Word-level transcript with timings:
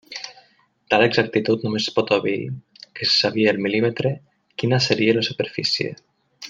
Tal 0.93 1.03
exactitud 1.07 1.65
només 1.67 1.89
pot 1.99 2.15
obeir 2.17 2.49
que 2.79 3.11
se 3.11 3.13
sabia 3.19 3.53
al 3.55 3.63
mil·límetre 3.67 4.17
quina 4.63 4.85
seria 4.91 5.19
la 5.21 5.29
superfície. 5.33 5.97